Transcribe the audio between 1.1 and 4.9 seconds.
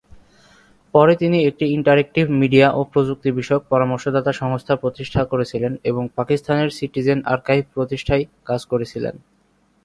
তিনি একটি interactive media ও প্রযুক্তি বিষয়ক পরামর্শদাতা সংস্থা